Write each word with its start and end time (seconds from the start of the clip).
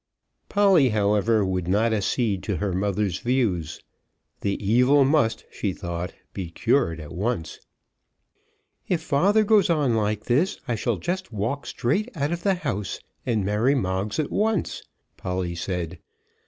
Polly, 0.49 0.89
however, 0.89 1.45
would 1.45 1.67
not 1.67 1.93
accede 1.93 2.41
to 2.41 2.55
her 2.57 2.73
mother's 2.73 3.19
views. 3.19 3.79
The 4.39 4.57
evil 4.59 5.05
must, 5.05 5.45
she 5.51 5.73
thought, 5.73 6.11
be 6.33 6.49
cured 6.49 6.99
at 6.99 7.11
once. 7.13 7.59
"If 8.87 9.01
father 9.03 9.43
goes 9.43 9.69
on 9.69 9.93
like 9.93 10.23
this, 10.23 10.59
I 10.67 10.73
shall 10.73 10.97
just 10.97 11.31
walk 11.31 11.67
straight 11.67 12.09
out 12.17 12.31
of 12.31 12.41
the 12.41 12.55
house, 12.55 12.99
and 13.27 13.45
marry 13.45 13.75
Moggs 13.75 14.17
at 14.17 14.31
once," 14.31 14.81
Polly 15.17 15.53
said. 15.53 15.99